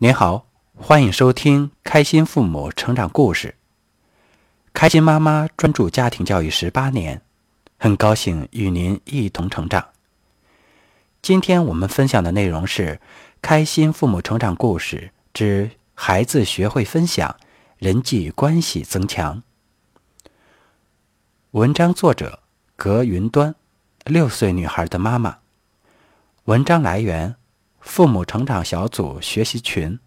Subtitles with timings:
[0.00, 0.46] 您好，
[0.76, 3.56] 欢迎收听开心父母成长故事。
[4.72, 7.20] 开心妈妈专注家庭教育十八年，
[7.80, 9.88] 很高兴与您一同成长。
[11.20, 12.94] 今天我们分享的内容是
[13.42, 17.34] 《开心父母成长故事之孩子学会分享，
[17.78, 19.42] 人际关系增强》。
[21.50, 22.44] 文章作者
[22.76, 23.56] 葛云端，
[24.04, 25.38] 六岁女孩的妈妈。
[26.44, 27.34] 文章来源。
[27.80, 29.98] 父母成长小组学习群。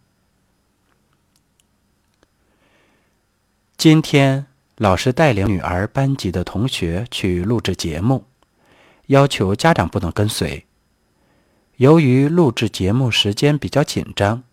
[3.77, 4.45] 今天
[4.77, 8.25] 老师带领女儿班级的同学去录制节目，
[9.07, 10.66] 要求家长不能跟随。
[11.77, 14.44] 由于录制节目时间比较紧张，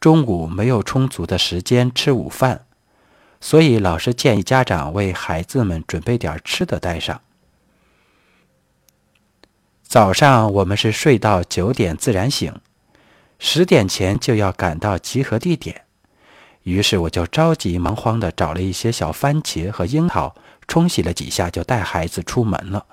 [0.00, 2.66] 中午没有充足的时间吃午饭，
[3.40, 7.20] 所以老师建议家长为孩子们准备点吃的带上。
[9.92, 12.58] 早上我们是睡到九点自然醒。
[13.38, 15.84] 十点前就要赶到集合地点，
[16.62, 20.34] 于是我就着急忙慌地找了一些小番茄和樱桃，
[20.66, 22.86] 冲洗了几下，就带孩子出门了。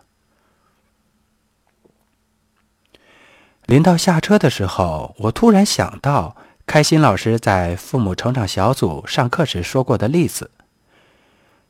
[3.66, 10.52] 临到下车的时候，我突然想到开心老师在父母成长小组上课时说过的例子：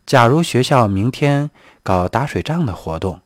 [0.07, 1.51] 假如学校明天
[1.83, 3.21] 搞打水仗的活动，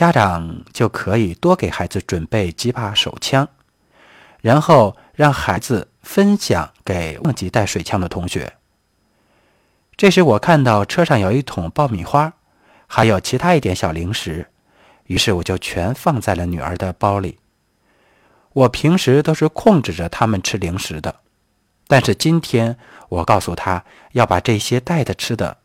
[0.00, 3.46] 家长就可以多给孩子准备几把手枪。
[4.40, 8.54] 然后让孩子分享给忘记带水枪的同学。
[9.98, 12.32] 这时我看到车上有一桶爆米花，
[12.86, 14.46] 还有其他一点小零食，
[15.04, 17.38] 于是我就全放在了女儿的包里。
[18.54, 21.16] 我平时都是控制着他们吃零食的，
[21.86, 22.78] 但是今天
[23.10, 25.58] 我告诉他要把这些带的吃的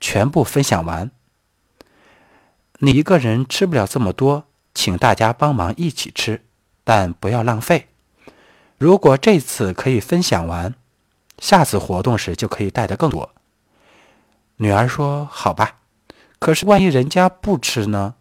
[0.00, 1.10] 全部分享完。
[2.78, 6.44] 你一个人吃不了这么多，请大家帮忙一起吃，
[6.82, 7.88] 但不要浪费。
[8.78, 10.74] 如果这次可以分享完，
[11.38, 13.30] 下次活动时就可以带的更多。
[14.56, 15.80] 女儿说：“好吧。”
[16.38, 18.16] 可是万一人家不吃呢？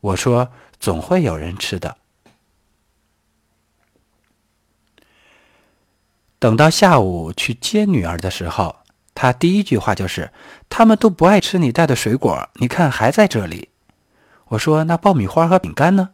[0.00, 0.50] 我说
[0.80, 1.98] ：“总会有人吃的。”
[6.38, 8.76] 等到下午去接女儿的时候，
[9.22, 10.32] 他第一句话就是
[10.68, 13.68] ：“他们都不爱吃你带的水果，你看还在这里。”
[14.50, 16.10] 我说：“那爆米花和饼干呢？”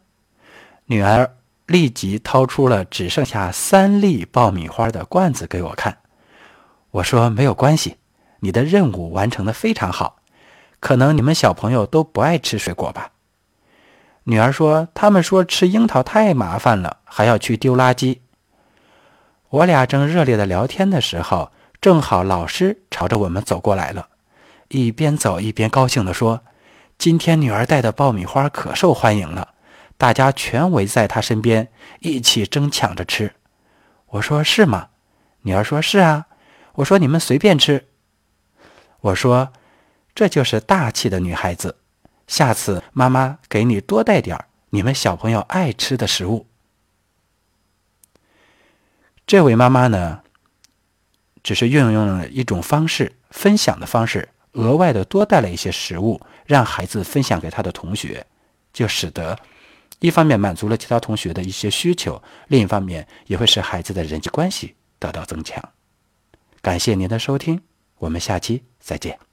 [0.85, 1.35] 女儿。
[1.65, 5.99] 立即掏出了只剩下三粒爆米花的罐子给我看，
[6.91, 7.99] 我说没有关系，
[8.41, 10.17] 你的任务完成的非常好。
[10.81, 13.11] 可能你们小朋友都不爱吃水果吧？
[14.25, 18.21] 女儿说，他们说吃樱桃太麻烦了，还要去丢垃圾。
[19.51, 24.09] 我俩正热烈的聊天的时候，正好老师朝着我们走过来了，
[24.69, 26.43] 一边走一边高兴地说
[26.99, 29.55] ：“今天女儿带的爆米花可受欢迎了。”
[29.97, 31.69] 大家全围在她身边，
[32.01, 33.35] 一起争抢着吃。
[34.07, 34.89] 我说：“是吗？”
[35.43, 36.27] 女儿说：“是啊。”
[36.75, 37.89] 我说：“你们随便吃。”
[39.01, 39.53] 我说
[40.15, 41.77] ：“这就是大气的女孩子。
[42.27, 44.39] 下次妈妈给你多带点
[44.71, 46.47] 你们小朋友爱吃的食物。”
[49.27, 50.23] 这位妈妈呢，
[51.49, 58.27] 只是运用了一种方式，分享的方式，额外的多带了一些食物，让孩子分享给他的同学，
[58.71, 59.39] 就使得。
[60.01, 65.59] 一方面满足了其他同学的一些需求，另一方面也会使孩子的人际关系得到增强。
[66.61, 67.63] 感谢您的收听，
[67.97, 69.28] 我们下期再见。